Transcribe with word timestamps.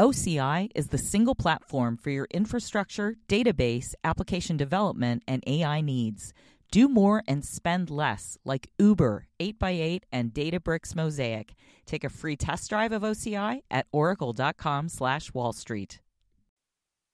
OCI 0.00 0.70
is 0.74 0.88
the 0.88 0.98
single 0.98 1.36
platform 1.36 1.96
for 1.96 2.10
your 2.10 2.26
infrastructure, 2.32 3.14
database, 3.28 3.94
application 4.02 4.56
development, 4.56 5.22
and 5.28 5.44
AI 5.46 5.80
needs. 5.82 6.34
Do 6.72 6.88
more 6.88 7.22
and 7.28 7.44
spend 7.44 7.90
less, 7.90 8.36
like 8.44 8.70
Uber, 8.80 9.28
8x8, 9.38 10.00
and 10.10 10.34
Databricks 10.34 10.96
Mosaic. 10.96 11.54
Take 11.86 12.02
a 12.02 12.08
free 12.08 12.34
test 12.34 12.68
drive 12.70 12.90
of 12.90 13.02
OCI 13.02 13.60
at 13.70 13.86
oracle.com 13.92 14.88
slash 14.88 15.32
Wall 15.32 15.52
Street. 15.52 16.00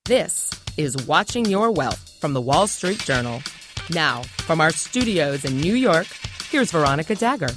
This 0.06 0.50
is 0.78 1.06
Watching 1.06 1.44
Your 1.44 1.70
Wealth 1.70 2.16
from 2.18 2.32
the 2.32 2.40
Wall 2.40 2.66
Street 2.66 3.00
Journal. 3.00 3.42
Now, 3.90 4.22
from 4.22 4.62
our 4.62 4.70
studios 4.70 5.44
in 5.44 5.60
New 5.60 5.74
York, 5.74 6.06
here's 6.50 6.70
Veronica 6.70 7.14
Dagher. 7.14 7.54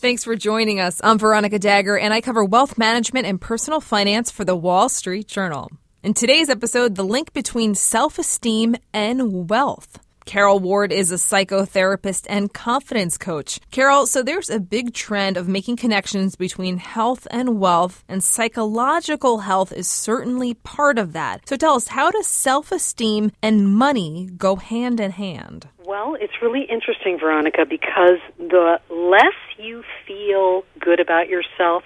Thanks 0.00 0.24
for 0.24 0.34
joining 0.34 0.80
us. 0.80 0.98
I'm 1.04 1.18
Veronica 1.18 1.58
Dagher, 1.58 2.00
and 2.00 2.14
I 2.14 2.22
cover 2.22 2.42
wealth 2.42 2.78
management 2.78 3.26
and 3.26 3.38
personal 3.38 3.82
finance 3.82 4.30
for 4.30 4.46
the 4.46 4.56
Wall 4.56 4.88
Street 4.88 5.28
Journal. 5.28 5.70
In 6.02 6.14
today's 6.14 6.48
episode, 6.48 6.94
the 6.94 7.04
link 7.04 7.34
between 7.34 7.74
self 7.74 8.18
esteem 8.18 8.76
and 8.94 9.50
wealth. 9.50 9.98
Karol 10.24 10.58
Ward 10.58 10.90
is 10.90 11.12
a 11.12 11.16
psychotherapist 11.16 12.24
and 12.30 12.50
confidence 12.50 13.18
coach. 13.18 13.60
Karol, 13.72 14.06
so 14.06 14.22
there's 14.22 14.48
a 14.48 14.58
big 14.58 14.94
trend 14.94 15.36
of 15.36 15.48
making 15.48 15.76
connections 15.76 16.34
between 16.34 16.78
health 16.78 17.28
and 17.30 17.60
wealth, 17.60 18.02
and 18.08 18.24
psychological 18.24 19.40
health 19.40 19.70
is 19.70 19.86
certainly 19.86 20.54
part 20.54 20.98
of 20.98 21.12
that. 21.12 21.46
So 21.46 21.56
tell 21.56 21.74
us, 21.74 21.88
how 21.88 22.10
does 22.10 22.26
self 22.26 22.72
esteem 22.72 23.32
and 23.42 23.74
money 23.74 24.30
go 24.34 24.56
hand 24.56 24.98
in 24.98 25.10
hand? 25.10 25.68
Well, 25.90 26.16
it's 26.20 26.34
really 26.40 26.62
interesting, 26.70 27.18
Veronica, 27.18 27.66
because 27.68 28.20
the 28.38 28.78
less 28.90 29.34
you 29.58 29.82
feel 30.06 30.62
good 30.78 31.00
about 31.00 31.26
yourself, 31.28 31.82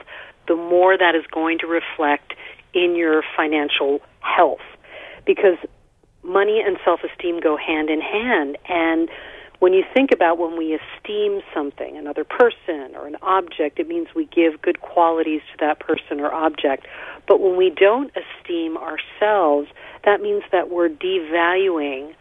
the 0.46 0.54
more 0.54 0.98
that 0.98 1.14
is 1.14 1.24
going 1.32 1.60
to 1.60 1.66
reflect 1.66 2.34
in 2.74 2.96
your 2.96 3.22
financial 3.34 4.02
health. 4.20 4.60
Because 5.24 5.56
money 6.22 6.60
and 6.62 6.76
self 6.84 7.00
esteem 7.02 7.40
go 7.40 7.56
hand 7.56 7.88
in 7.88 8.02
hand. 8.02 8.58
And 8.68 9.08
when 9.60 9.72
you 9.72 9.84
think 9.94 10.10
about 10.12 10.36
when 10.36 10.58
we 10.58 10.78
esteem 10.78 11.40
something, 11.54 11.96
another 11.96 12.24
person 12.24 12.94
or 12.94 13.06
an 13.06 13.16
object, 13.22 13.78
it 13.78 13.88
means 13.88 14.08
we 14.14 14.26
give 14.26 14.60
good 14.60 14.82
qualities 14.82 15.40
to 15.52 15.64
that 15.64 15.80
person 15.80 16.20
or 16.20 16.30
object. 16.30 16.86
But 17.26 17.40
when 17.40 17.56
we 17.56 17.70
don't 17.70 18.12
esteem 18.14 18.76
ourselves, 18.76 19.68
that 20.04 20.20
means 20.20 20.42
that 20.52 20.68
we're 20.68 20.90
devaluing 20.90 22.14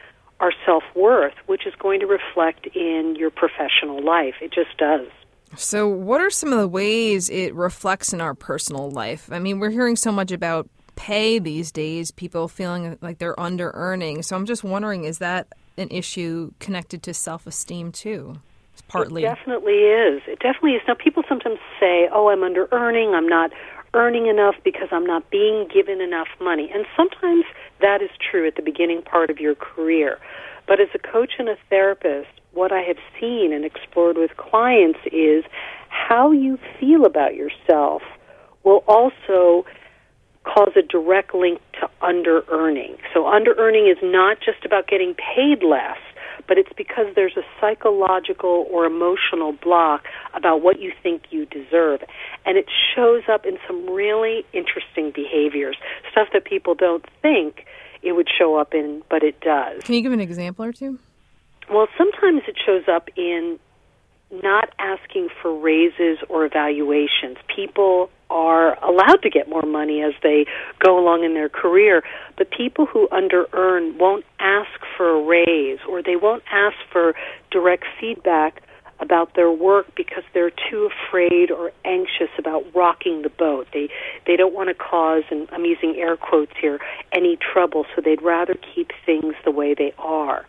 our 0.43 0.51
self 0.65 0.83
worth, 0.93 1.33
which 1.45 1.65
is 1.65 1.73
going 1.79 2.01
to 2.01 2.05
reflect 2.05 2.67
in 2.75 3.15
your 3.17 3.31
professional 3.31 4.03
life. 4.03 4.35
It 4.41 4.51
just 4.51 4.77
does. 4.77 5.07
So, 5.55 5.87
what 5.87 6.19
are 6.19 6.29
some 6.29 6.51
of 6.51 6.59
the 6.59 6.67
ways 6.67 7.29
it 7.29 7.55
reflects 7.55 8.11
in 8.11 8.19
our 8.19 8.33
personal 8.33 8.91
life? 8.91 9.31
I 9.31 9.39
mean, 9.39 9.59
we're 9.59 9.69
hearing 9.69 9.95
so 9.95 10.11
much 10.11 10.31
about 10.31 10.67
pay 10.97 11.39
these 11.39 11.71
days, 11.71 12.11
people 12.11 12.49
feeling 12.49 12.97
like 13.01 13.19
they're 13.19 13.39
under 13.39 13.71
earning. 13.73 14.21
So, 14.21 14.35
I'm 14.35 14.45
just 14.45 14.65
wondering 14.65 15.05
is 15.05 15.19
that 15.19 15.47
an 15.77 15.87
issue 15.91 16.51
connected 16.59 17.01
to 17.03 17.13
self 17.13 17.47
esteem 17.47 17.93
too? 17.93 18.35
It's 18.73 18.81
partly. 18.81 19.23
It 19.23 19.27
definitely 19.27 19.75
is. 19.75 20.23
It 20.27 20.39
definitely 20.39 20.73
is. 20.73 20.81
Now, 20.89 20.95
people 20.95 21.23
sometimes 21.29 21.59
say, 21.79 22.09
oh, 22.11 22.27
I'm 22.29 22.43
under 22.43 22.67
earning, 22.73 23.13
I'm 23.13 23.29
not 23.29 23.51
earning 23.93 24.27
enough 24.27 24.55
because 24.63 24.87
I'm 24.91 25.05
not 25.05 25.29
being 25.29 25.67
given 25.73 26.01
enough 26.01 26.27
money. 26.41 26.69
And 26.73 26.85
sometimes 26.95 27.45
that 27.81 28.01
is 28.01 28.09
true 28.19 28.47
at 28.47 28.55
the 28.55 28.61
beginning 28.61 29.01
part 29.01 29.29
of 29.29 29.39
your 29.39 29.55
career. 29.55 30.19
But 30.67 30.79
as 30.79 30.87
a 30.95 30.99
coach 30.99 31.33
and 31.39 31.49
a 31.49 31.55
therapist, 31.69 32.29
what 32.53 32.71
I 32.71 32.81
have 32.81 32.97
seen 33.19 33.51
and 33.53 33.65
explored 33.65 34.17
with 34.17 34.37
clients 34.37 34.99
is 35.11 35.43
how 35.89 36.31
you 36.31 36.57
feel 36.79 37.05
about 37.05 37.35
yourself 37.35 38.01
will 38.63 38.83
also 38.87 39.65
cause 40.43 40.71
a 40.75 40.81
direct 40.81 41.33
link 41.33 41.61
to 41.79 41.89
under 42.01 42.43
earning. 42.49 42.97
So 43.13 43.27
under 43.27 43.53
earning 43.57 43.87
is 43.87 43.97
not 44.03 44.37
just 44.39 44.65
about 44.65 44.87
getting 44.87 45.15
paid 45.15 45.63
less, 45.63 45.97
but 46.47 46.57
it's 46.57 46.71
because 46.75 47.07
there's 47.15 47.37
a 47.37 47.43
psychological 47.59 48.67
or 48.69 48.85
emotional 48.85 49.51
block 49.51 50.05
about 50.33 50.61
what 50.61 50.79
you 50.79 50.91
think 51.01 51.23
you 51.31 51.45
deserve. 51.45 52.01
And 52.45 52.57
it 52.57 52.65
shows 52.95 53.23
up 53.31 53.45
in 53.45 53.57
some 53.67 53.89
really 53.89 54.45
interesting 54.53 55.11
behaviors, 55.13 55.77
stuff 56.11 56.29
that 56.33 56.45
people 56.45 56.75
don't 56.75 57.05
think 57.21 57.65
it 58.01 58.13
would 58.13 58.27
show 58.37 58.57
up 58.57 58.73
in, 58.73 59.01
but 59.09 59.23
it 59.23 59.39
does. 59.41 59.81
Can 59.83 59.95
you 59.95 60.01
give 60.01 60.11
an 60.11 60.19
example 60.19 60.65
or 60.65 60.73
two? 60.73 60.99
Well, 61.69 61.87
sometimes 61.97 62.41
it 62.47 62.57
shows 62.65 62.83
up 62.87 63.09
in 63.15 63.59
not 64.31 64.69
asking 64.79 65.29
for 65.41 65.57
raises 65.57 66.17
or 66.27 66.45
evaluations. 66.45 67.37
People 67.55 68.09
are 68.33 68.83
allowed 68.83 69.21
to 69.21 69.29
get 69.29 69.47
more 69.47 69.61
money 69.61 70.01
as 70.01 70.13
they 70.23 70.45
go 70.79 70.97
along 70.97 71.23
in 71.23 71.35
their 71.35 71.49
career, 71.49 72.03
but 72.35 72.49
people 72.49 72.87
who 72.87 73.07
under 73.11 73.45
earn 73.53 73.97
won't 73.99 74.25
ask 74.39 74.79
for 74.97 75.09
a 75.09 75.23
raise 75.23 75.79
or 75.87 76.01
they 76.01 76.15
won't 76.15 76.43
ask 76.51 76.75
for 76.91 77.13
direct 77.51 77.85
feedback 78.01 78.63
about 78.99 79.35
their 79.35 79.51
work 79.51 79.85
because 79.95 80.23
they're 80.33 80.51
too 80.69 80.89
afraid 80.89 81.51
or 81.51 81.71
anxious 81.85 82.29
about 82.39 82.63
rocking 82.73 83.21
the 83.21 83.29
boat. 83.29 83.67
They 83.73 83.89
they 84.25 84.35
don't 84.35 84.53
want 84.53 84.69
to 84.69 84.73
cause 84.73 85.23
and 85.29 85.47
I'm 85.51 85.65
using 85.65 85.95
air 85.97 86.17
quotes 86.17 86.53
here 86.59 86.79
any 87.11 87.37
trouble, 87.37 87.85
so 87.95 88.01
they'd 88.01 88.21
rather 88.21 88.55
keep 88.73 88.91
things 89.05 89.35
the 89.45 89.51
way 89.51 89.73
they 89.73 89.93
are. 89.99 90.45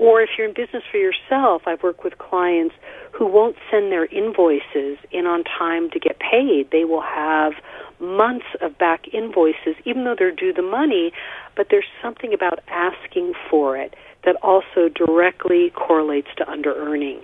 Or 0.00 0.22
if 0.22 0.30
you're 0.38 0.48
in 0.48 0.54
business 0.54 0.82
for 0.90 0.96
yourself, 0.96 1.62
I've 1.66 1.82
worked 1.82 2.02
with 2.04 2.16
clients 2.16 2.74
who 3.12 3.26
won't 3.26 3.56
send 3.70 3.92
their 3.92 4.06
invoices 4.06 4.96
in 5.12 5.26
on 5.26 5.44
time 5.44 5.90
to 5.90 6.00
get 6.00 6.18
paid. 6.18 6.70
They 6.72 6.86
will 6.86 7.02
have 7.02 7.52
months 8.00 8.46
of 8.62 8.78
back 8.78 9.12
invoices, 9.12 9.76
even 9.84 10.04
though 10.04 10.14
they're 10.18 10.34
due 10.34 10.54
the 10.54 10.62
money, 10.62 11.12
but 11.54 11.66
there's 11.70 11.84
something 12.00 12.32
about 12.32 12.60
asking 12.68 13.34
for 13.50 13.76
it 13.76 13.94
that 14.24 14.36
also 14.36 14.88
directly 14.88 15.68
correlates 15.68 16.28
to 16.38 16.50
under 16.50 16.74
earning. 16.74 17.20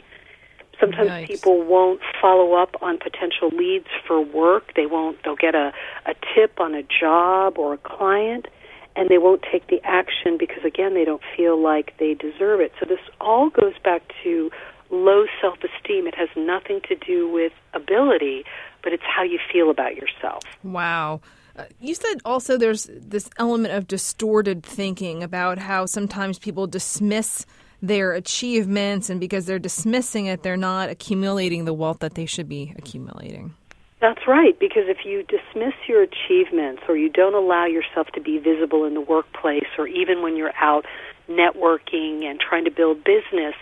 Sometimes 0.79 1.09
nice. 1.09 1.27
people 1.27 1.63
won't 1.63 2.01
follow 2.21 2.53
up 2.53 2.77
on 2.83 2.99
potential 2.99 3.49
leads 3.49 3.87
for 4.07 4.21
work. 4.21 4.75
They 4.77 4.85
won't, 4.85 5.17
they'll 5.25 5.35
get 5.35 5.55
a, 5.55 5.73
a 6.05 6.13
tip 6.35 6.61
on 6.61 6.75
a 6.75 6.83
job 6.83 7.57
or 7.57 7.73
a 7.73 7.79
client 7.79 8.49
and 8.97 9.09
they 9.09 9.19
won't 9.19 9.45
take 9.51 9.67
the 9.69 9.81
action 9.85 10.37
because 10.39 10.65
again 10.65 10.95
they 10.95 11.05
don't 11.05 11.23
feel 11.37 11.61
like 11.61 11.95
they 11.99 12.15
deserve 12.15 12.61
it. 12.61 12.73
So 12.81 12.87
this 12.87 13.01
all 13.21 13.51
goes 13.51 13.75
back 13.85 14.03
to 14.25 14.51
low 14.91 15.27
self-esteem. 15.41 16.07
It 16.07 16.15
has 16.15 16.29
nothing 16.37 16.81
to 16.89 16.95
do 16.95 17.29
with 17.31 17.53
ability, 17.75 18.45
but 18.83 18.93
it's 18.93 19.03
how 19.05 19.23
you 19.23 19.39
feel 19.53 19.71
about 19.71 19.97
yourself. 19.97 20.43
Wow. 20.63 21.21
Uh, 21.57 21.65
you 21.81 21.95
said 21.95 22.21
also 22.25 22.57
there's 22.57 22.89
this 22.93 23.31
element 23.39 23.75
of 23.75 23.87
distorted 23.87 24.63
thinking 24.63 25.23
about 25.23 25.59
how 25.59 25.87
sometimes 25.87 26.39
people 26.39 26.67
dismiss 26.67 27.47
their 27.83 28.13
achievements 28.13 29.11
and 29.11 29.21
because 29.21 29.45
they're 29.45 29.59
dismissing 29.59 30.27
it 30.27 30.43
they're 30.43 30.57
not 30.57 30.89
accumulating 30.89 31.67
the 31.67 31.75
wealth 31.75 31.99
that 31.99 32.15
they 32.15 32.27
should 32.27 32.49
be 32.49 32.75
accumulating. 32.77 33.55
That's 34.01 34.27
right, 34.29 34.59
because 34.59 34.85
if 34.89 34.99
you 35.07 35.23
dismiss 35.23 35.73
your 35.89 36.03
achievements 36.03 36.83
or 36.87 36.97
you 36.97 37.09
don't 37.09 37.35
allow 37.35 37.65
yourself 37.65 38.09
to 38.09 38.21
be 38.21 38.39
visible 38.39 38.85
in 38.85 38.93
the 38.93 39.01
workplace 39.01 39.67
or 39.79 39.87
even 39.89 40.23
when 40.23 40.37
you're 40.37 40.55
out 40.61 40.85
networking 41.31 42.25
and 42.25 42.39
trying 42.39 42.67
to 42.67 42.71
build 42.71 43.03
business, 43.05 43.55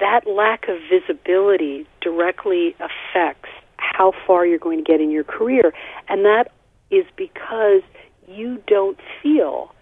that 0.00 0.26
lack 0.26 0.68
of 0.68 0.78
visibility 0.90 1.86
directly 2.00 2.74
affects 2.80 3.50
how 3.76 4.12
far 4.26 4.44
you're 4.46 4.58
going 4.58 4.78
to 4.78 4.84
get 4.84 5.00
in 5.00 5.10
your 5.10 5.24
career. 5.24 5.72
And 6.08 6.24
that 6.24 6.50
is 6.90 7.04
because 7.16 7.82
you 8.26 8.60
don't 8.66 8.98
feel 9.22 9.72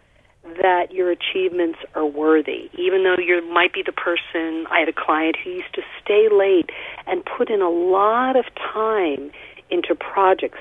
that 0.43 0.91
your 0.91 1.11
achievements 1.11 1.79
are 1.95 2.07
worthy, 2.07 2.71
even 2.75 3.05
though 3.05 3.17
you 3.23 3.47
might 3.53 3.73
be 3.73 3.83
the 3.85 3.93
person. 3.93 4.67
I 4.71 4.81
had 4.81 4.89
a 4.89 4.93
client 4.93 5.37
who 5.43 5.51
used 5.51 5.75
to 5.75 5.83
stay 6.03 6.29
late 6.33 6.71
and 7.07 7.23
put 7.25 7.51
in 7.51 7.61
a 7.61 7.71
lot 7.71 8.37
of 8.37 8.47
time 8.73 9.31
into 9.71 9.95
projects, 9.95 10.61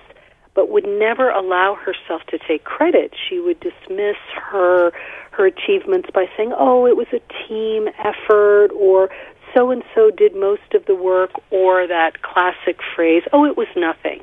but 0.53 0.69
would 0.69 0.85
never 0.85 1.29
allow 1.29 1.75
herself 1.75 2.21
to 2.29 2.37
take 2.47 2.63
credit. 2.63 3.13
She 3.29 3.39
would 3.39 3.59
dismiss 3.59 4.17
her 4.51 4.91
her 5.31 5.45
achievements 5.45 6.09
by 6.13 6.25
saying, 6.35 6.53
"Oh, 6.57 6.85
it 6.85 6.97
was 6.97 7.07
a 7.13 7.21
team 7.47 7.87
effort," 7.97 8.69
or 8.75 9.09
"So 9.55 9.71
and 9.71 9.83
so 9.95 10.11
did 10.11 10.35
most 10.35 10.73
of 10.73 10.85
the 10.85 10.95
work," 10.95 11.31
or 11.49 11.87
that 11.87 12.21
classic 12.21 12.79
phrase, 12.95 13.23
"Oh, 13.31 13.45
it 13.45 13.55
was 13.57 13.67
nothing." 13.75 14.21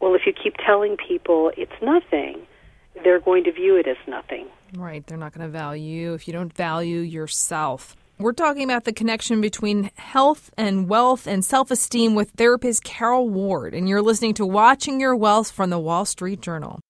Well, 0.00 0.14
if 0.14 0.26
you 0.26 0.32
keep 0.32 0.56
telling 0.58 0.96
people 0.96 1.52
it's 1.56 1.82
nothing, 1.82 2.46
they're 3.02 3.20
going 3.20 3.44
to 3.44 3.52
view 3.52 3.76
it 3.76 3.86
as 3.86 3.96
nothing. 4.06 4.46
Right. 4.74 5.06
They're 5.06 5.18
not 5.18 5.32
going 5.32 5.46
to 5.46 5.52
value 5.52 6.14
if 6.14 6.26
you 6.26 6.32
don't 6.32 6.52
value 6.52 7.00
yourself. 7.00 7.96
We're 8.20 8.32
talking 8.32 8.64
about 8.64 8.82
the 8.82 8.92
connection 8.92 9.40
between 9.40 9.92
health 9.94 10.50
and 10.58 10.88
wealth 10.88 11.28
and 11.28 11.44
self 11.44 11.70
esteem 11.70 12.16
with 12.16 12.30
therapist 12.30 12.82
Karol 12.82 13.28
Ward, 13.28 13.74
and 13.74 13.88
you're 13.88 14.02
listening 14.02 14.34
to 14.34 14.46
Watching 14.46 14.98
Your 14.98 15.14
Wealth 15.14 15.52
from 15.52 15.70
the 15.70 15.78
Wall 15.78 16.04
Street 16.04 16.40
Journal. 16.40 16.80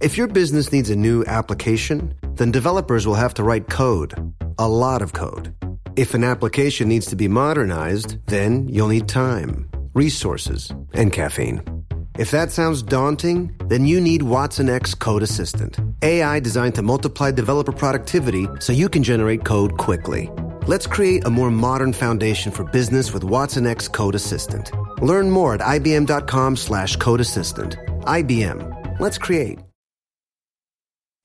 If 0.00 0.16
your 0.16 0.28
business 0.28 0.72
needs 0.72 0.88
a 0.88 0.96
new 0.96 1.26
application, 1.26 2.14
then 2.36 2.50
developers 2.50 3.06
will 3.06 3.16
have 3.16 3.34
to 3.34 3.42
write 3.42 3.68
code, 3.68 4.14
a 4.58 4.66
lot 4.66 5.02
of 5.02 5.12
code. 5.12 5.54
If 5.96 6.14
an 6.14 6.24
application 6.24 6.88
needs 6.88 7.04
to 7.08 7.16
be 7.16 7.28
modernized, 7.28 8.16
then 8.26 8.66
you'll 8.70 8.88
need 8.88 9.08
time, 9.08 9.68
resources, 9.92 10.72
and 10.94 11.12
caffeine. 11.12 11.62
If 12.18 12.30
that 12.30 12.50
sounds 12.50 12.82
daunting, 12.82 13.54
then 13.66 13.86
you 13.86 14.00
need 14.00 14.22
watsonx 14.22 14.98
Code 14.98 15.22
Assistant. 15.22 15.78
AI 16.02 16.40
designed 16.40 16.76
to 16.76 16.82
multiply 16.82 17.30
developer 17.30 17.72
productivity 17.72 18.48
so 18.58 18.72
you 18.72 18.88
can 18.88 19.02
generate 19.02 19.44
code 19.44 19.76
quickly. 19.76 20.30
Let's 20.68 20.86
create 20.86 21.24
a 21.24 21.30
more 21.30 21.50
modern 21.50 21.94
foundation 21.94 22.52
for 22.52 22.62
business 22.62 23.14
with 23.14 23.22
watsonx 23.22 23.90
Code 23.90 24.14
Assistant. 24.14 24.70
Learn 25.00 25.30
more 25.30 25.54
at 25.54 25.60
ibm.com 25.60 26.56
slash 26.56 26.96
code 26.96 27.22
assistant. 27.22 27.78
IBM. 28.02 29.00
Let's 29.00 29.16
create. 29.16 29.60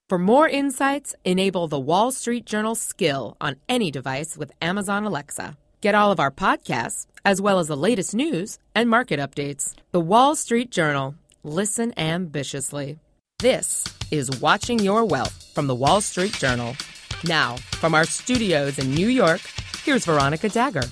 For 0.07 0.17
more 0.17 0.47
insights, 0.47 1.13
enable 1.25 1.67
the 1.67 1.77
Wall 1.77 2.13
Street 2.13 2.45
Journal 2.45 2.73
skill 2.73 3.35
on 3.41 3.57
any 3.67 3.91
device 3.91 4.37
with 4.37 4.53
Amazon 4.61 5.03
Alexa. 5.03 5.57
Get 5.81 5.93
all 5.93 6.13
of 6.13 6.21
our 6.21 6.31
podcasts, 6.31 7.07
as 7.25 7.41
well 7.41 7.59
as 7.59 7.67
the 7.67 7.75
latest 7.75 8.15
news 8.15 8.59
and 8.73 8.89
market 8.89 9.19
updates. 9.19 9.73
The 9.91 9.99
Wall 9.99 10.37
Street 10.37 10.71
Journal. 10.71 11.15
Listen 11.43 11.93
ambitiously. 11.97 12.97
This 13.39 13.83
is 14.09 14.39
Watching 14.39 14.79
Your 14.79 15.03
Wealth 15.03 15.51
from 15.53 15.67
the 15.67 15.75
Wall 15.75 15.99
Street 15.99 16.31
Journal. 16.31 16.77
Now, 17.25 17.55
from 17.55 17.95
our 17.95 18.03
studios 18.03 18.77
in 18.77 18.93
New 18.93 19.07
York, 19.07 19.39
here's 19.85 20.05
Veronica 20.05 20.49
Dagher. 20.49 20.91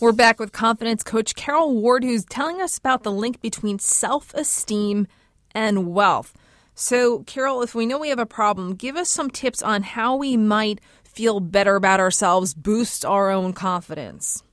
We're 0.00 0.12
back 0.12 0.38
with 0.38 0.52
confidence 0.52 1.02
coach 1.02 1.34
Karol 1.34 1.74
Ward, 1.74 2.04
who's 2.04 2.24
telling 2.24 2.62
us 2.62 2.78
about 2.78 3.02
the 3.02 3.10
link 3.10 3.40
between 3.40 3.80
self 3.80 4.32
esteem 4.34 5.08
and 5.52 5.92
wealth. 5.92 6.34
So, 6.76 7.24
Karol, 7.24 7.62
if 7.62 7.74
we 7.74 7.84
know 7.84 7.98
we 7.98 8.10
have 8.10 8.20
a 8.20 8.26
problem, 8.26 8.74
give 8.74 8.96
us 8.96 9.10
some 9.10 9.28
tips 9.28 9.60
on 9.60 9.82
how 9.82 10.14
we 10.14 10.36
might 10.36 10.80
feel 11.02 11.40
better 11.40 11.74
about 11.74 11.98
ourselves, 11.98 12.54
boost 12.54 13.04
our 13.04 13.30
own 13.30 13.52
confidence. 13.52 14.44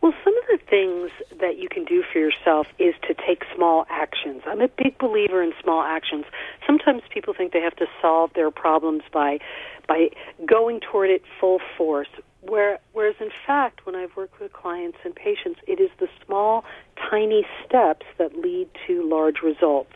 Well, 0.00 0.14
some 0.24 0.34
of 0.36 0.44
the 0.48 0.61
things 0.72 1.10
that 1.38 1.58
you 1.58 1.68
can 1.68 1.84
do 1.84 2.02
for 2.10 2.18
yourself 2.18 2.66
is 2.78 2.94
to 3.06 3.12
take 3.12 3.42
small 3.54 3.84
actions. 3.90 4.40
I'm 4.46 4.62
a 4.62 4.68
big 4.68 4.96
believer 4.96 5.42
in 5.42 5.52
small 5.62 5.82
actions. 5.82 6.24
Sometimes 6.66 7.02
people 7.12 7.34
think 7.36 7.52
they 7.52 7.60
have 7.60 7.76
to 7.76 7.86
solve 8.00 8.30
their 8.34 8.50
problems 8.50 9.02
by 9.12 9.38
by 9.86 10.08
going 10.46 10.80
toward 10.80 11.10
it 11.10 11.22
full 11.38 11.58
force. 11.76 12.08
Where, 12.40 12.78
whereas 12.92 13.16
in 13.20 13.28
fact, 13.46 13.84
when 13.84 13.94
I've 13.94 14.16
worked 14.16 14.40
with 14.40 14.52
clients 14.54 14.98
and 15.04 15.14
patients, 15.14 15.60
it 15.68 15.78
is 15.78 15.90
the 16.00 16.08
small, 16.24 16.64
tiny 17.10 17.44
steps 17.64 18.06
that 18.18 18.36
lead 18.38 18.68
to 18.86 19.06
large 19.06 19.42
results. 19.44 19.92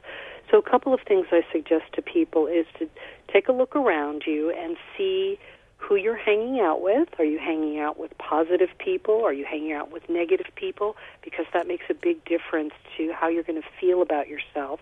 So, 0.50 0.58
a 0.58 0.62
couple 0.62 0.93
of 0.93 1.00
things 1.08 1.26
I 1.32 1.40
suggest 1.50 1.84
to 1.94 2.02
people 2.02 2.46
is 2.46 2.67
to 2.79 2.88
take 3.32 3.49
a 3.49 3.52
look 3.52 3.75
around 3.75 4.25
you 4.26 4.50
and 4.50 4.76
see 4.96 5.38
who 5.86 5.94
you're 5.94 6.16
hanging 6.16 6.60
out 6.60 6.82
with. 6.82 7.08
Are 7.18 7.24
you 7.24 7.38
hanging 7.38 7.78
out 7.78 7.98
with 7.98 8.16
positive 8.18 8.70
people? 8.78 9.24
Are 9.24 9.32
you 9.32 9.44
hanging 9.44 9.72
out 9.72 9.92
with 9.92 10.08
negative 10.08 10.46
people? 10.56 10.96
Because 11.22 11.46
that 11.54 11.68
makes 11.68 11.84
a 11.88 11.94
big 11.94 12.24
difference 12.24 12.72
to 12.96 13.12
how 13.12 13.28
you're 13.28 13.44
going 13.44 13.60
to 13.60 13.68
feel 13.80 14.02
about 14.02 14.26
yourself. 14.26 14.80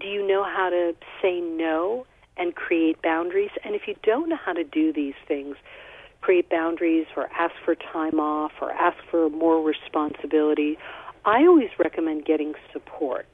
Do 0.00 0.06
you 0.06 0.26
know 0.26 0.42
how 0.42 0.70
to 0.70 0.94
say 1.20 1.40
no 1.40 2.06
and 2.38 2.54
create 2.54 3.02
boundaries? 3.02 3.50
And 3.64 3.74
if 3.74 3.82
you 3.86 3.96
don't 4.02 4.30
know 4.30 4.38
how 4.42 4.54
to 4.54 4.64
do 4.64 4.92
these 4.94 5.14
things, 5.28 5.56
create 6.22 6.48
boundaries 6.48 7.06
or 7.16 7.28
ask 7.38 7.52
for 7.64 7.74
time 7.74 8.18
off 8.18 8.52
or 8.62 8.72
ask 8.72 8.96
for 9.10 9.28
more 9.28 9.62
responsibility, 9.62 10.78
I 11.26 11.40
always 11.46 11.70
recommend 11.78 12.24
getting 12.24 12.54
support. 12.72 13.26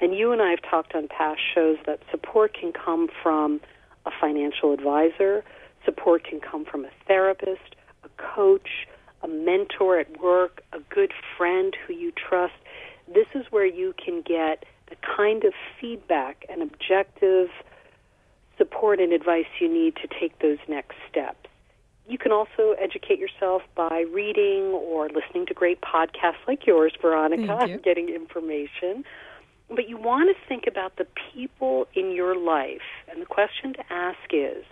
And 0.00 0.14
you 0.14 0.32
and 0.32 0.40
I 0.40 0.50
have 0.50 0.62
talked 0.62 0.94
on 0.94 1.08
past 1.08 1.40
shows 1.54 1.76
that 1.86 2.00
support 2.10 2.56
can 2.58 2.72
come 2.72 3.08
from 3.22 3.60
a 4.06 4.10
financial 4.20 4.72
advisor, 4.72 5.44
support 5.86 6.24
can 6.24 6.40
come 6.40 6.66
from 6.66 6.84
a 6.84 6.90
therapist, 7.06 7.76
a 8.04 8.08
coach, 8.18 8.86
a 9.22 9.28
mentor 9.28 9.98
at 9.98 10.20
work, 10.20 10.62
a 10.74 10.80
good 10.94 11.12
friend 11.38 11.74
who 11.86 11.94
you 11.94 12.12
trust. 12.12 12.54
This 13.08 13.26
is 13.34 13.46
where 13.50 13.64
you 13.64 13.94
can 14.02 14.20
get 14.20 14.64
the 14.90 14.96
kind 15.16 15.44
of 15.44 15.54
feedback 15.80 16.44
and 16.48 16.62
objective 16.62 17.48
support 18.58 19.00
and 19.00 19.12
advice 19.12 19.46
you 19.60 19.72
need 19.72 19.96
to 19.96 20.08
take 20.20 20.38
those 20.40 20.58
next 20.68 20.96
steps. 21.10 21.48
You 22.08 22.18
can 22.18 22.30
also 22.30 22.74
educate 22.78 23.18
yourself 23.18 23.62
by 23.74 24.04
reading 24.12 24.66
or 24.66 25.08
listening 25.08 25.46
to 25.46 25.54
great 25.54 25.80
podcasts 25.80 26.46
like 26.46 26.66
yours, 26.66 26.92
Veronica, 27.02 27.66
you. 27.68 27.78
getting 27.78 28.08
information. 28.08 29.04
But 29.68 29.88
you 29.88 29.96
want 29.96 30.34
to 30.34 30.48
think 30.48 30.66
about 30.68 30.96
the 30.96 31.06
people 31.34 31.88
in 31.94 32.12
your 32.12 32.36
life. 32.36 32.86
And 33.10 33.20
the 33.20 33.26
question 33.26 33.72
to 33.74 33.92
ask 33.92 34.18
is 34.30 34.64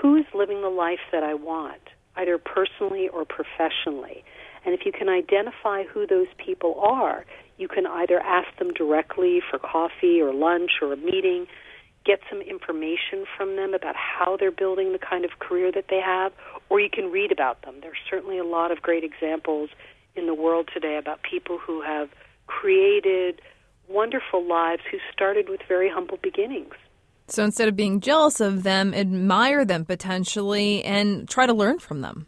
who's 0.00 0.26
living 0.34 0.62
the 0.62 0.68
life 0.68 1.00
that 1.12 1.22
I 1.22 1.34
want, 1.34 1.82
either 2.16 2.38
personally 2.38 3.08
or 3.08 3.24
professionally? 3.24 4.24
And 4.64 4.74
if 4.74 4.84
you 4.84 4.92
can 4.92 5.08
identify 5.08 5.84
who 5.84 6.06
those 6.06 6.26
people 6.44 6.80
are, 6.80 7.24
you 7.56 7.68
can 7.68 7.86
either 7.86 8.20
ask 8.20 8.48
them 8.58 8.72
directly 8.72 9.40
for 9.48 9.58
coffee 9.58 10.20
or 10.20 10.34
lunch 10.34 10.72
or 10.82 10.92
a 10.92 10.96
meeting, 10.96 11.46
get 12.04 12.20
some 12.30 12.40
information 12.40 13.24
from 13.36 13.56
them 13.56 13.74
about 13.74 13.94
how 13.96 14.36
they're 14.36 14.50
building 14.50 14.92
the 14.92 14.98
kind 14.98 15.24
of 15.24 15.38
career 15.38 15.72
that 15.72 15.86
they 15.88 16.00
have, 16.00 16.32
or 16.68 16.80
you 16.80 16.90
can 16.90 17.10
read 17.10 17.32
about 17.32 17.62
them. 17.62 17.76
There's 17.80 17.98
certainly 18.10 18.38
a 18.38 18.44
lot 18.44 18.70
of 18.70 18.82
great 18.82 19.04
examples 19.04 19.70
in 20.14 20.26
the 20.26 20.34
world 20.34 20.68
today 20.72 20.96
about 20.96 21.20
people 21.22 21.58
who 21.58 21.82
have 21.82 22.08
created 22.46 23.40
wonderful 23.88 24.46
lives 24.46 24.82
who 24.90 24.98
started 25.12 25.48
with 25.48 25.60
very 25.68 25.88
humble 25.88 26.18
beginnings. 26.22 26.74
So 27.28 27.42
instead 27.44 27.68
of 27.68 27.76
being 27.76 28.00
jealous 28.00 28.40
of 28.40 28.62
them, 28.62 28.94
admire 28.94 29.64
them 29.64 29.84
potentially 29.84 30.84
and 30.84 31.28
try 31.28 31.46
to 31.46 31.52
learn 31.52 31.78
from 31.80 32.00
them. 32.00 32.26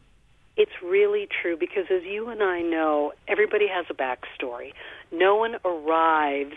It's 0.56 0.72
really 0.82 1.28
true 1.40 1.56
because, 1.56 1.84
as 1.88 2.02
you 2.02 2.28
and 2.28 2.42
I 2.42 2.62
know, 2.62 3.12
everybody 3.28 3.68
has 3.68 3.86
a 3.90 3.94
backstory. 3.94 4.72
No 5.12 5.36
one 5.36 5.54
arrives 5.64 6.56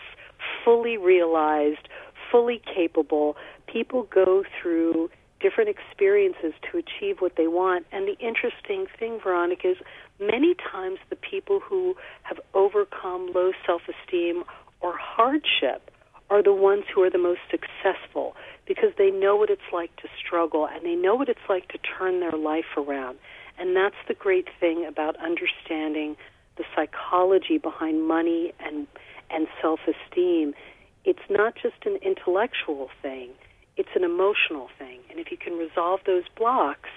fully 0.64 0.96
realized, 0.96 1.88
fully 2.30 2.60
capable. 2.74 3.36
People 3.68 4.08
go 4.12 4.42
through 4.60 5.08
different 5.38 5.70
experiences 5.70 6.52
to 6.70 6.78
achieve 6.78 7.20
what 7.20 7.36
they 7.36 7.46
want. 7.46 7.86
And 7.92 8.08
the 8.08 8.18
interesting 8.18 8.86
thing, 8.98 9.20
Veronica, 9.22 9.70
is 9.70 9.76
many 10.18 10.54
times 10.54 10.98
the 11.08 11.16
people 11.16 11.60
who 11.60 11.94
have 12.22 12.40
overcome 12.54 13.32
low 13.32 13.52
self 13.64 13.82
esteem 13.88 14.42
or 14.80 14.96
hardship 14.96 15.91
are 16.32 16.42
the 16.42 16.52
ones 16.54 16.84
who 16.92 17.02
are 17.02 17.10
the 17.10 17.18
most 17.18 17.40
successful 17.50 18.34
because 18.66 18.90
they 18.96 19.10
know 19.10 19.36
what 19.36 19.50
it's 19.50 19.70
like 19.70 19.94
to 19.96 20.08
struggle 20.18 20.66
and 20.66 20.82
they 20.82 20.94
know 20.94 21.14
what 21.14 21.28
it's 21.28 21.46
like 21.46 21.68
to 21.68 21.78
turn 21.78 22.20
their 22.20 22.32
life 22.32 22.72
around. 22.78 23.18
And 23.58 23.76
that's 23.76 24.00
the 24.08 24.14
great 24.14 24.48
thing 24.58 24.86
about 24.86 25.14
understanding 25.16 26.16
the 26.56 26.64
psychology 26.74 27.58
behind 27.58 28.08
money 28.08 28.54
and 28.60 28.86
and 29.28 29.46
self-esteem. 29.60 30.54
It's 31.04 31.26
not 31.28 31.54
just 31.54 31.84
an 31.84 31.96
intellectual 32.02 32.88
thing, 33.02 33.30
it's 33.76 33.94
an 33.94 34.02
emotional 34.04 34.68
thing. 34.78 35.00
And 35.10 35.18
if 35.20 35.30
you 35.30 35.36
can 35.36 35.54
resolve 35.54 36.00
those 36.06 36.24
blocks, 36.36 36.90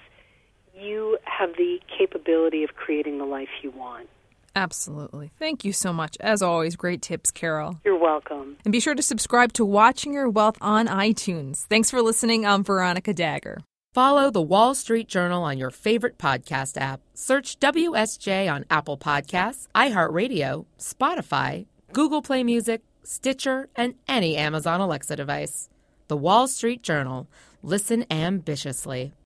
you 0.77 1.17
have 1.25 1.55
the 1.57 1.79
capability 1.97 2.63
of 2.63 2.75
creating 2.75 3.17
the 3.17 3.25
life 3.25 3.49
you 3.61 3.71
want. 3.71 4.07
Absolutely. 4.55 5.31
Thank 5.37 5.65
you 5.65 5.73
so 5.73 5.91
much. 5.91 6.15
As 6.19 6.41
always, 6.41 6.75
great 6.75 7.01
tips, 7.01 7.29
Karol. 7.31 7.79
You're 7.83 7.97
welcome. 7.99 8.57
And 8.63 8.71
be 8.71 8.79
sure 8.79 8.95
to 8.95 9.01
subscribe 9.01 9.51
to 9.53 9.65
Watching 9.65 10.13
Your 10.13 10.29
Wealth 10.29 10.57
on 10.61 10.87
iTunes. 10.87 11.65
Thanks 11.65 11.91
for 11.91 12.01
listening. 12.01 12.45
I'm 12.45 12.63
Veronica 12.63 13.13
Dagher. 13.13 13.57
Follow 13.93 14.29
the 14.29 14.41
Wall 14.41 14.75
Street 14.75 15.07
Journal 15.07 15.43
on 15.43 15.57
your 15.57 15.71
favorite 15.71 16.17
podcast 16.17 16.77
app. 16.79 17.01
Search 17.13 17.59
WSJ 17.59 18.51
on 18.51 18.65
Apple 18.69 18.97
Podcasts, 18.97 19.67
iHeartRadio, 19.75 20.65
Spotify, 20.77 21.65
Google 21.93 22.21
Play 22.21 22.43
Music, 22.43 22.81
Stitcher, 23.03 23.69
and 23.75 23.95
any 24.07 24.35
Amazon 24.35 24.81
Alexa 24.81 25.15
device. 25.15 25.69
The 26.07 26.17
Wall 26.17 26.47
Street 26.47 26.81
Journal. 26.83 27.27
Listen 27.63 28.05
ambitiously. 28.11 29.13